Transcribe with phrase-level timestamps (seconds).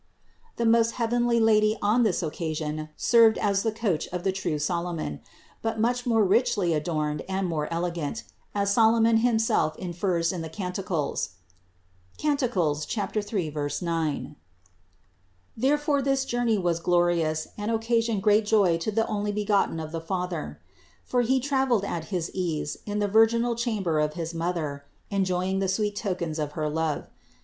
[0.55, 5.21] The most heavenly Lady on this occasion served as the coach of the true Solomon;
[5.61, 8.23] but much more richly adorned and more elegant,
[8.55, 11.35] as Solomon himself infers in the canticles
[12.17, 13.73] THE INCARNATION 167 (Cant.
[13.75, 14.35] 3, 9).
[15.55, 20.59] Therefore this journey was glorious and occasioned great joy to the Onlybegotten of the Father.
[21.03, 25.67] For He traveled at his ease in the virginal chamber of his Mother, enjoying the
[25.69, 27.05] sweet tokens of her love.